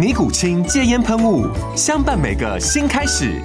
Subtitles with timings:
[0.00, 1.46] 尼古清戒烟喷雾，
[1.76, 3.38] 相伴每个新开始。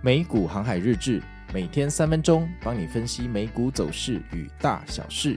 [0.00, 1.20] 美股航海日志，
[1.52, 5.36] 每天三分钟，帮你分析美股走势与大小事。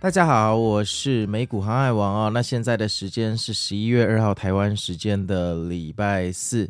[0.00, 2.30] 大家好，我是美股航海王哦。
[2.34, 6.68] 那现在的时间是十一月二号台湾时间的礼拜四。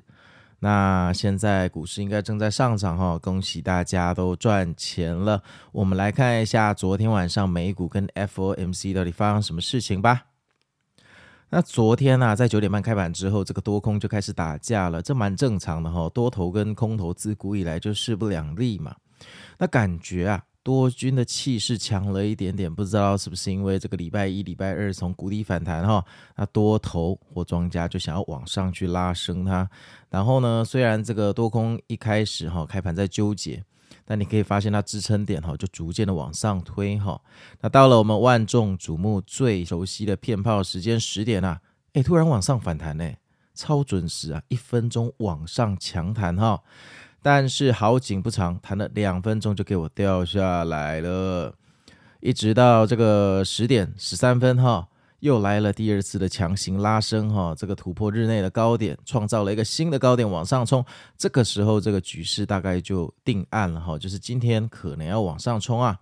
[0.58, 5.42] 那现在股市应该正在上涨哈，恭喜大家都赚钱了。
[5.70, 10.24] 我们来看一下昨天晚上美股跟 FOMC 到底发生什么事情吧。
[11.50, 16.08] 那昨天呢、啊，在九点半开盘之后，这个多空就开始打架了，这蛮正常的哈。
[16.08, 18.96] 多头跟空头自古以来就势不两立嘛。
[19.58, 20.42] 那感觉啊。
[20.66, 29.70] 多军的气势强了一点点，不知道是不是因为这个礼拜一、礼拜二从谷底反弹哈，那多头或庄家就想要往上去拉升它。
[30.10, 33.62] 然后呢，虽然这个多空一开始哈开盘在纠结，
[34.04, 37.20] 但你可以发现它支撑点哈就逐渐的往上推哈。
[37.60, 41.60] 那到了我们万众瞩目、最熟悉的骗炮时间十点啊，
[41.92, 43.08] 诶，突然往上反弹呢，
[43.54, 46.60] 超准时啊，一分钟往上强弹哈。
[47.26, 51.52] 但是好景不长，弹了两分钟就给我掉下来了，
[52.20, 54.86] 一直到这个十点十三分哈，
[55.18, 60.84] 又来了第二次的强行拉升哈，这个突破日内的高点，创造了一个新的高点往上冲，
[61.18, 65.98] 这个时候这个局势大概就定案了哈，就是今天可能要往上冲啊。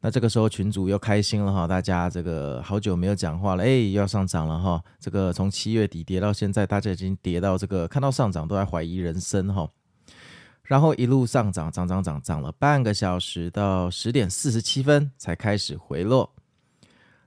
[0.00, 9.68] 那这个时候群主又开心了哈，大家这个好久没有讲话了，哎，要上涨了哈，这个从七月底跌到现在，大家已经跌到这个看到上涨都在怀疑人生哈。
[10.70, 16.32] 然后一路上涨，涨涨涨，涨了半个小时，到十点四十七分才开始回落。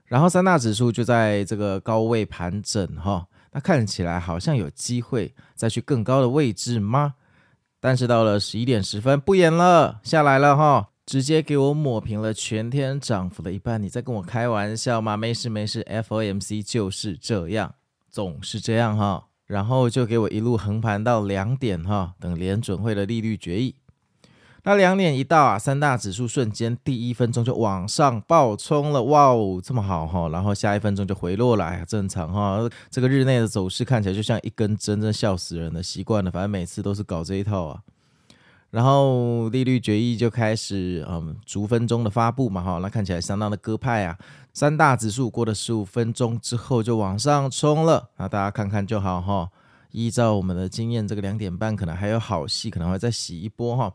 [0.06, 7.16] 然后三大指数就在这个高位盘整，哈，那看起来好像有机会再去更高的位置吗？
[7.80, 13.82] 但是到了十一点十分，不演了，下来了，哈，直接给我抹平了全天涨幅的一半。
[13.82, 15.18] 你在跟我开玩笑吗？
[15.18, 17.74] 没事没事，FOMC 就是这样，
[18.08, 19.26] 总是这样，哈。
[19.54, 23.76] 然后就给我一路横盘到两点哈，等联准会的利率决议。
[24.64, 30.28] 那两点一到啊，三大指数瞬间第一分钟就往上暴冲了，哇哦，这么好哈！
[30.30, 32.68] 然后下一分钟就回落了，哎呀，正常哈。
[32.90, 35.80] 这个日内的走势看起来就像一根针，真笑死人了。
[35.80, 37.78] 习惯了，反正每次都是搞这一套啊。
[38.74, 44.18] 然后利率决议就开始，嗯，逐分钟的发布嘛，哈，那看起来相当的鸽派啊。
[44.52, 49.48] 三大指数过了十五分钟之后就往上冲了，那大家看看就好哈。
[49.92, 53.92] 依照我们的经验，这个两点半可能还有好戏，可能会再洗一波哈。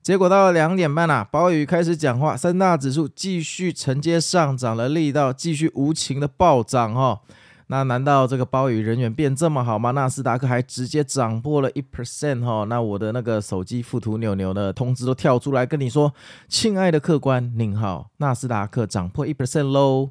[0.00, 7.22] 结果到了两点半啊，鲍宇开始讲话，三大指数继续承接上涨的力道，继续无情的暴涨哈。
[7.70, 9.92] 那难道这个鲍宇人缘变这么好吗？
[9.92, 16.12] 纳斯达克还直接涨破了一 percent 哈，那我的那个手机附图扭扭的通知都跳出来跟你说，
[16.48, 20.10] 亲爱的客官您好，纳斯达克涨破一 percent 喽。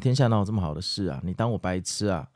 [0.00, 1.20] 天下哪有这么好的事啊？
[1.22, 2.26] 你当我白痴啊？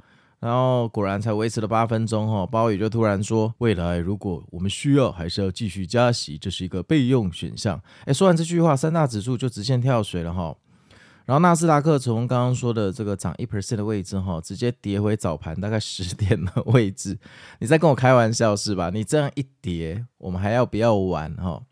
[0.40, 7.80] 然后果然才维持了八分钟哈，鲍宇就突然说，未来如果我们需要，还是要继续加息，这是一个备用选项。
[8.04, 10.54] 诶，说完这句话，三大指数就直线跳水了哈。
[11.24, 17.18] 然后纳斯达克从刚刚说的这个涨一 percent 的位置哈，直接跌回早盘大概十点的位置。
[17.60, 18.90] 你在跟我开玩笑是吧？
[18.92, 21.62] 你这样一跌，我们还要不要玩哈？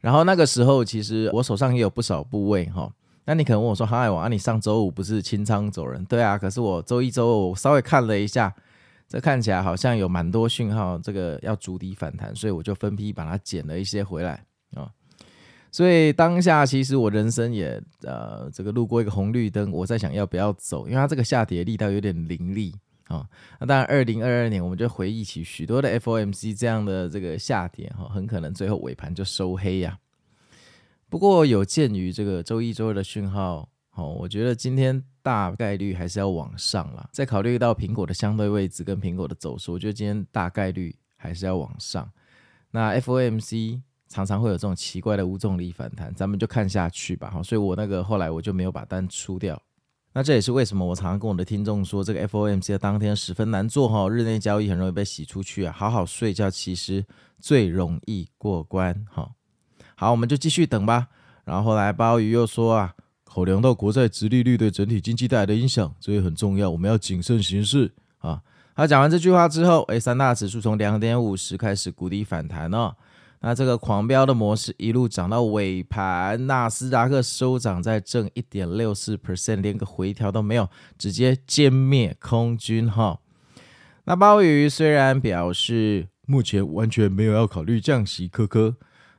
[0.00, 2.90] 然后那个时候其实我手上也有不少部位哈。
[3.24, 8.54] 那你可能问我说：“航海王啊，你上周五不是清仓走人？”对啊，可是我周一周二我稍微看了一下，
[9.08, 14.44] 这看起来好像有蛮多讯号，这个要筑底反弹，所以我就分批把它捡了一些回来。
[15.76, 22.74] 所以当下其实我人生也呃这个路过一个红绿灯，我在想要不要走，因为它这个下跌力道有点凌厉
[23.08, 23.28] 啊。
[23.60, 29.98] 那当然，二零二二年我们就回忆起许多的 FOMC 这样的这个下跌哈，很可能最后尾盘就收黑呀、
[31.10, 37.06] 不过有鉴于这个周一周二的讯号，好，我觉得今天大概率还是要往上了。
[37.12, 42.10] 再考虑到苹果的相对位置跟苹果的走势，我觉得今天大概率还是要往上。
[42.70, 47.30] 那 FOMC 常常会有这种奇怪的无重力反弹，咱们就看下去吧。
[47.30, 49.60] 哈，所以我那个后来我就没有把单出掉。
[50.12, 55.74] 那这也是为什么我常常跟我的听众说，这个 FOMC 的当天十分难做哈，日内交易很容易被洗出去啊。
[55.76, 57.04] 好好睡觉其实
[57.38, 59.30] 最容易过关哈。
[59.94, 61.08] 好，我们就继续等吧。
[61.44, 62.94] 然后后来鲍鱼又说啊，
[63.24, 68.40] 考量到国债殖利率对整体经济带来的影响，这也很重要，我们要谨慎行事啊。
[68.74, 72.94] 他讲完这句话之后，诶，三大指数从两点五十开始谷底反弹哦。
[73.46, 83.20] 那这个狂飙的模式一路涨到尾盘，纳斯达克收涨在正一点六四 percent，连个回调都没有，直接歼灭空军哈。
[84.06, 88.74] 那鲍鱼虽然表示目前完全没有要考虑降息，科科，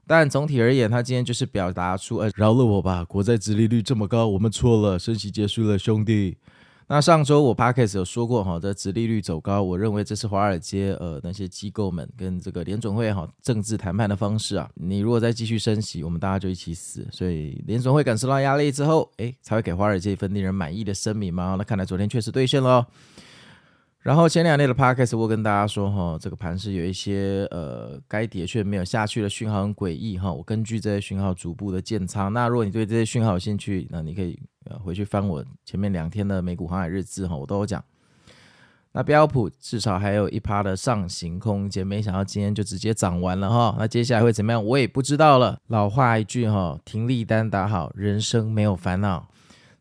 [0.06, 6.36] 但总体而言，他今天就是表达出，呃，饶了我吧，国债殖利率这么高，我们错了，升息结束了，兄弟。
[6.89, 14.69] 那上周我 Podcast 有说过哈，这殖利率走高，我认为这是华尔街呃那些机构们跟这个联准会哈政治谈判的方式啊。
[14.75, 17.06] 你如果再继续升息，我们大家就一起死。
[17.12, 21.56] 所以联准会感受到压力之后，诶，才会给华尔街一份令人满意的声明嘛。
[21.57, 22.88] 那看来昨天确实兑现了。
[24.00, 30.31] 然后前两天的 Podcast 我跟大家说哈，这个盘是有一些呃该跌却没有下去的讯号很诡异哈。
[30.31, 32.31] 我根据这些讯号逐步的建仓。
[32.31, 34.40] 那如果你对这些讯号有兴趣，那你可以。
[34.84, 37.84] 回去翻我前面两天的美股航海日志哈，我都有讲。
[38.94, 43.75] 那标普至少还有一趴的上行空间，没想到今天就直接涨完了哈。
[43.78, 45.60] 那接下来会怎么样，我也不知道了。
[45.68, 49.28] 老话一句哈，停利单打好，人生没有烦恼。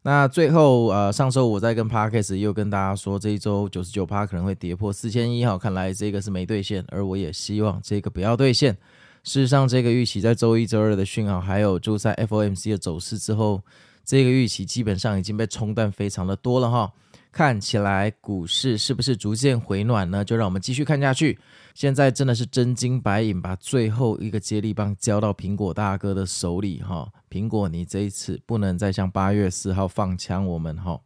[0.03, 8.77] 那最后呃，上周我在跟 parkas 又跟大家说，这一周九十九趴可能会跌破四千一哈，看来这个是没兑现，而我也希望这个不要兑现。
[9.23, 13.63] 事实上，这个预期在周一、周二的讯号，还有周三 FOMC 的走势之后。
[14.07, 16.93] 这个预期基本上已经被冲淡非常的多了哈，
[17.33, 20.25] 看起来股市是不是逐渐回暖呢？
[20.25, 21.37] 就让我们继续看下去。
[21.75, 27.13] 现在真的是真金白银，把最后一个接力棒交到苹果大哥的手里哈。
[27.29, 31.01] 苹果，你这一次不能再像八月四号放枪我们哈。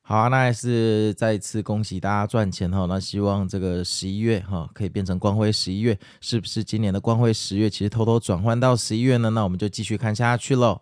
[0.00, 2.86] 好啊，那还是再一次恭喜大家赚钱哈。
[2.88, 9.28] 那希望这个十一月哈可以变成光辉十一月，是不是今年的光辉十月其实偷偷转换到十一月呢？
[9.30, 10.80] 那我们就继续看下去喽。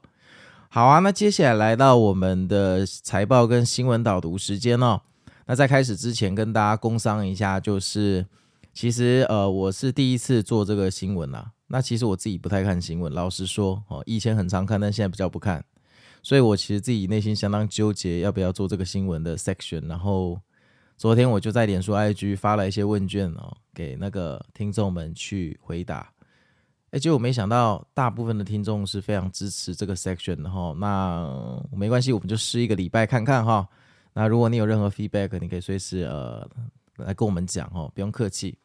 [0.70, 5.00] 好啊，那接下来来到我们的财报跟新闻导读时间哦。
[5.46, 8.26] 那在开始之前，跟大家工商一下，就是
[8.74, 11.52] 其实呃，我是第一次做这个新闻啦。
[11.68, 15.64] 那其实我自己不太看新闻，老实说哦，以前很常看，但现在比较不看。
[16.22, 19.88] 所以我其实自己内心相当纠结，要不要做这个新闻的 section。
[19.88, 20.38] 然后
[20.98, 26.12] 昨天我就在脸书 IG 发了一些问卷哦，给那个听众们去回答。
[26.90, 30.74] 哎，结果没想到，大部分的听众是非常支持这个 section 的哈。
[30.78, 33.68] 那没关系，我们就试一个礼拜看看哈。
[34.14, 36.48] 那如果你有任何 feedback，你可以随时呃
[36.96, 38.56] 来跟我们讲哦，不用客气。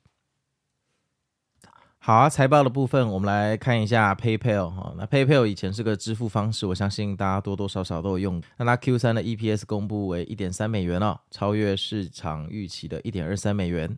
[1.98, 4.94] 好啊，财报的部分我们来看一下 PayPal 哈。
[4.98, 8.42] 那 PayPal 以前是个支付方式，我相信大家多多少少都有用。
[8.58, 13.98] 那它 Q 三的 EPS 公布为一点三美元哦，超越市场预期的一点二三美元。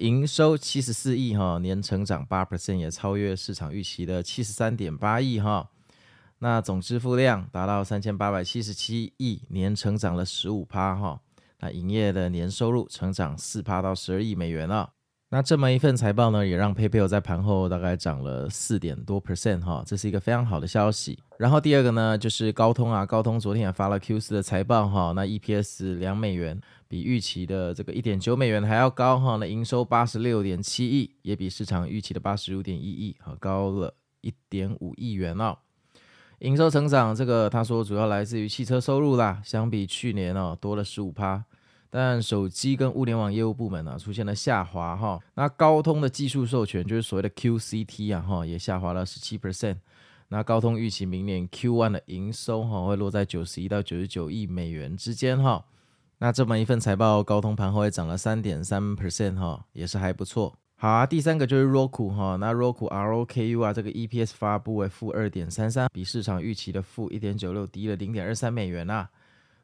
[0.00, 5.68] 营收七十四亿哈，年成长八 percent，也超越市场预期的七十三点八亿哈。
[6.38, 11.20] 那总支付量达到三千八百七十七亿，年成长了十五趴哈。
[11.58, 14.90] 那营业的年收入成长四趴到十二亿美元了。
[15.32, 21.16] 那这么一份财报呢，也让 PayPal 在盘后大概涨了四点多 percent 哈，这是一个非常好的消息。
[21.38, 26.60] 然后第二个呢，就是高通啊，高通昨天也发了 Q 四的财报哈，那 EPS 两美元。
[26.88, 35.56] 比预期的这个一点九美元还要高哈，那营收八十六点七亿，也比市场预期的八十五点一亿哈高了一点五亿元哦。
[36.40, 41.44] 营收成长这个他说主要来自于汽车收入啦，相比去年哦多了十五趴，
[41.90, 45.18] 但手机跟物联网业务部门呢出现了下滑哈。
[45.34, 49.76] 那高通的技术授权就是所谓的 QCT 啊哈也下滑了十七 percent。
[50.28, 55.64] 那高通预期明年 Q1 的营收哈会落在九十一到九十九亿美元之间哈。
[56.18, 60.54] 那这么一份财报，高通盘后也涨了三点三 percent 哈，也是还不错。
[60.76, 69.10] 好啊，第三个就是 Roku 哈，那 Roku R O K U 啊，这个 EPS 发布为负二点三三，比市场预期的负一点九六低了零点二三美元啊。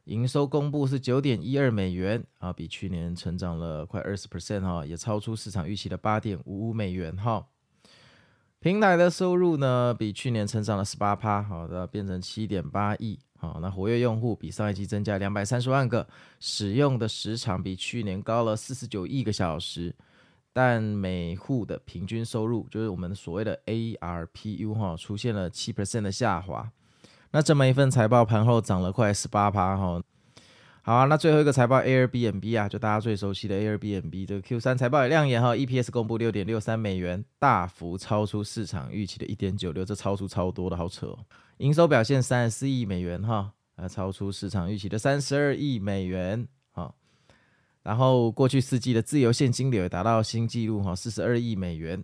[0.07, 7.45] 营收公布是九点一二美元啊，比去年成长了快二十 percent 哈，也超出市场预期的八点五五美元哈。
[8.59, 13.19] 平台的收入呢，比去年成长了十八趴，好的变成七点八亿。
[13.37, 16.07] 好，那活跃用户比上一季增加两百三十万个，
[16.39, 19.93] 使用的时长比去年高了四十九亿个小时，
[20.53, 26.71] 但每户的平均收入，就是我们所谓的 ARPU 哈，出现了七 percent 的下滑。
[27.31, 30.01] 那这么一份财报盘后涨了快十八趴哈，
[30.81, 41.19] 好啊，那最后一个财报 Airbnb 啊，就大家最熟悉的 Airbnb，这个 Q 三财报也亮眼哈，EPS 公布六点六三美元，大幅超出市场预期的一点九六，这超出超多的，好扯哦。
[41.57, 46.93] 营收表现三十四亿美元哈，呃，超出市场预期的三十二亿美元哈。
[47.83, 52.01] 然后过去四季的自由现金流也达到新纪录哈，四十二亿美元。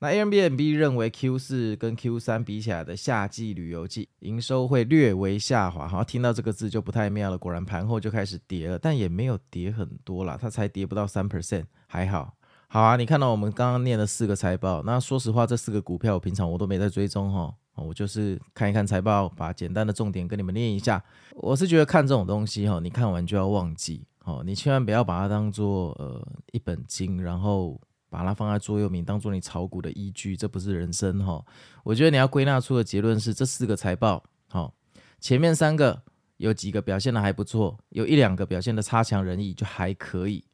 [0.00, 7.36] 那 Airbnb 认为 Q 四跟 Q 三比起来的夏季旅游季营收会略微下滑，好，听到这个字就不太妙了。
[7.36, 12.32] 果然盘后就开始跌了，但也没有跌很多啦，它才跌不到三 percent，还好。
[12.68, 21.02] 好啊，你看到我们刚刚念了四个财报，那说实话，这四个股票我平常我都没在追踪哈，我就是看一看财报，把简单的重点跟你们念一下。
[21.32, 27.80] 我是觉得看这种东西哈，你看完就要忘记，哦，你千万不要把它当做呃一本经，然后。
[28.10, 31.44] 把它放在座右铭，当做你炒股的依据，这不是人生哈。
[31.84, 34.74] 我觉得你要归纳出的结论是，这四个财报，好，
[35.20, 36.02] 前面三个
[36.38, 40.44] 有几个表现的还不错，有一两个表现的差强人意，就还可以，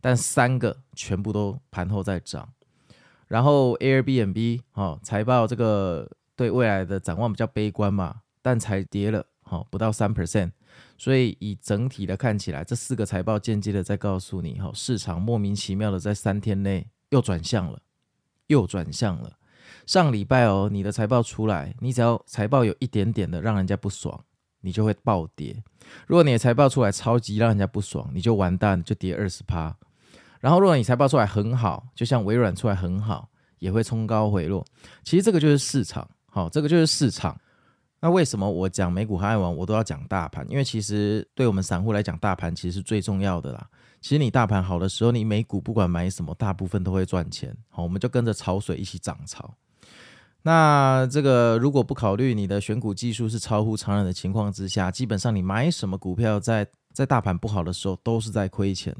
[0.00, 2.48] 但三个全部都盘后在涨。
[3.28, 10.50] 然后 Airbnb 哈财报这个对未来的展望比较悲观嘛，但才跌了哈不到三 percent，
[10.98, 16.88] 所以以整体的看起来，这四个财报间接的在告诉你哈，市场莫名其妙的在三天内。
[17.14, 17.78] 又转向了，
[18.48, 19.38] 又转向了。
[19.86, 24.18] 上礼拜哦，你的财报出来，你只要财报有一点点的让人家不爽，
[24.62, 25.62] 你就会暴跌。
[26.08, 29.76] 如果你的财报出来超级让人家不爽，你就完蛋，就跌二十趴。
[30.40, 33.28] 然后如果你财报出来很好，就像微软出来很好，
[33.60, 34.66] 也会冲高回落。
[35.04, 37.40] 其实这个就是市场，好，这个就是市场。
[38.00, 40.44] 那为什么我讲美股和爱王，我都要讲大盘？
[40.50, 43.70] 因为其实对我们散户来讲，大盘其实是最重要的啦。
[44.04, 47.56] 其实你大盘好的时候，你美股不管买什么，大部分都会赚钱。
[47.70, 49.54] 好，我们就跟着潮水一起涨潮。
[50.42, 58.96] 那这个如果不考虑你的选股技术是超乎常人的情况之下，基本上你买什么股票在在大盘不好的时候都是在亏钱。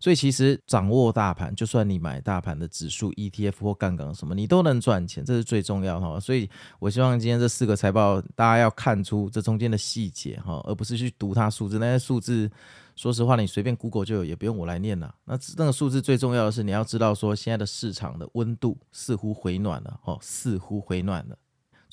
[0.00, 6.20] 所以其实掌握大盘，就算你买大盘的指数 ETF 或杠杆什么，你都能赚钱，这是最重要哈。
[6.20, 6.48] 所以
[6.78, 11.78] 我希望今天这四个财报，大家要看出这中间的细节哈，而不是去读它数字。
[11.78, 12.50] 那些数字，
[12.94, 15.12] 说实话，你随便 Google 就有，也不用我来念了。
[15.24, 21.36] 那那个数字最重要的是，你要知道说现在的市场的温度似乎回暖了哦，似乎回暖了。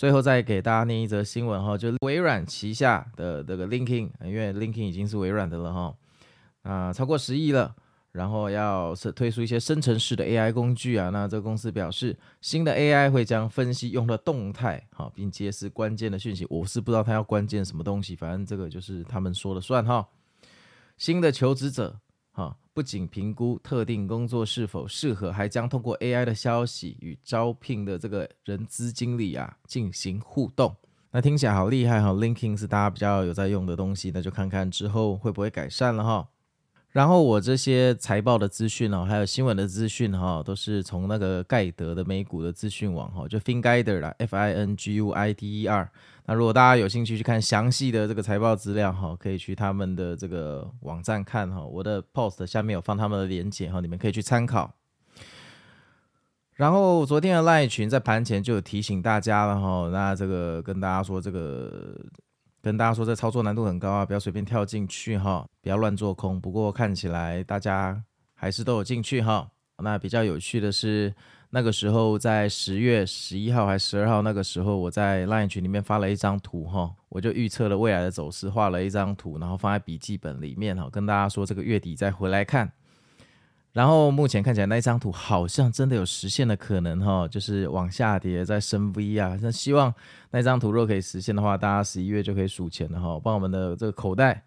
[0.02, 5.96] 最后再给大家念一则新闻哈，就微软旗下的这个 LinkedIn，因为 LinkedIn 已经是微软的了哈，
[6.64, 7.76] 啊，超过十亿了。
[8.12, 16.48] 然后要是推出一些生成式的 AI 工具啊，那这个公司表示，新的 AI 会将分析用的动态哈，并揭示关键的讯息。
[16.50, 20.04] 我是不知道它要关键什么东西，反正这个就是他们说了算哈。
[20.98, 21.96] 新的求职者
[22.32, 30.76] 哈，不仅评估特定工作是否适合，还将通过 AI 的消息与招聘的这个人资经理啊进行互动。
[31.12, 36.30] 那听起来好厉害哈，LinkedIn 是大家比较有在用的东西，那就看看之后会不会改善了哈。
[36.92, 45.90] 然后我这些财报的资讯哦，还有新闻的资讯哈，都是从那个盖德的美股的资讯网哈，就 FinGuider 啦，F I N G U I D E R。
[46.26, 51.64] 那如果大家有兴趣去看详细的这个财报资料哈，可以去他们的这个网站看哈。
[51.64, 54.74] 我的 post 下面有放他们的连结哈，你们可以去参考。
[56.56, 61.96] 然后昨天的 LINE 群在盘前就有提醒大家了哈，那这个跟大家说这个。
[62.62, 66.40] 跟大家说，这操作难度很高啊，不要随便跳进去哈，不要乱做空。
[66.40, 68.02] 不过看起来大家
[68.34, 69.50] 还是都有进去哈。
[69.78, 71.12] 那比较有趣的是，
[71.50, 82.72] 那个时候在十月十一号还十二号，那个时候我在 LINE 群里面发了一张图哈，我就预测了未来的走势，画了一张图，然后放在笔记本里面哈，跟大家说这个月底再回来看。
[83.74, 89.38] 然后目前看起来那一张图好像真的有实现的可能哈，就是往下跌再升 V 啊。
[89.42, 89.94] 那希望
[90.32, 94.44] 那张图若可以实现的话，大家十一月就可以数钱了哈，帮我们的这个口袋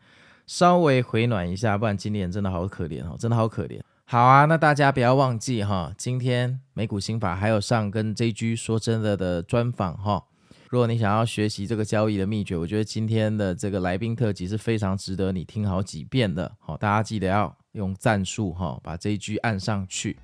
[0.46, 3.80] 稍微回暖一下，不然今年真的好可怜哦，真的好可怜。
[4.04, 10.22] 好啊，那大家不要忘记哈，今天美股新法还有上跟 JG 说真的的专访哈。
[10.68, 16.52] 如果你想要学习这个交易的秘诀，我觉得今天的这个来宾特辑是非常值得你听好几遍的。
[16.58, 17.56] 好，大家记得要。
[17.74, 20.16] 用战术哈，把这一句按上去。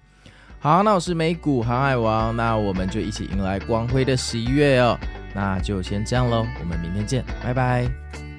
[0.58, 4.98] 好，那我是美股航海王，那我们就一起迎来光辉的十一月哦。
[5.34, 8.29] 那就先这样喽，我们明天见，拜拜。